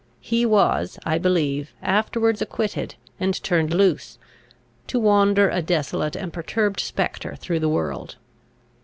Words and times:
He 0.21 0.47
was, 0.47 0.97
I 1.05 1.19
believe, 1.19 1.75
afterwards 1.79 2.41
acquitted, 2.41 2.95
and 3.19 3.35
turned 3.43 3.71
loose, 3.71 4.17
to 4.87 4.99
wander 4.99 5.47
a 5.51 5.61
desolate 5.61 6.15
and 6.15 6.33
perturbed 6.33 6.79
spectre 6.79 7.35
through 7.35 7.59
the 7.59 7.69
world. 7.69 8.15